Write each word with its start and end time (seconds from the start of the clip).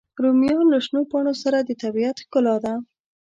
رومیان 0.23 0.65
له 0.73 0.79
شنو 0.85 1.01
پاڼو 1.11 1.33
سره 1.43 1.57
د 1.61 1.69
طبیعت 1.83 2.15
ښکلا 2.23 2.55
ده 2.63 2.73